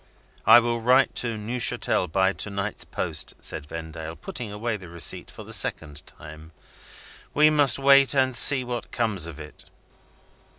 [0.47, 5.29] "I will write to Neuchatel by to night's post," said Vendale, putting away the receipt
[5.29, 6.53] for the second time.
[7.35, 9.65] "We must wait, and see what comes of it."